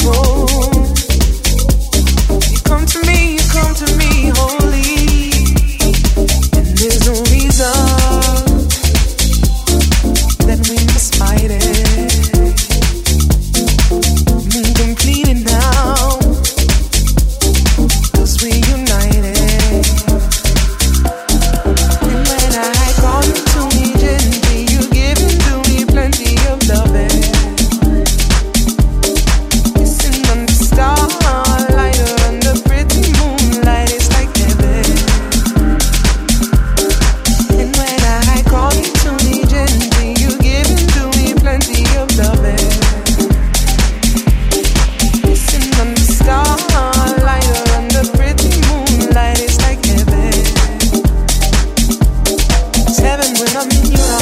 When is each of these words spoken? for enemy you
for 0.00 0.21
enemy 53.54 53.92
you 53.92 54.21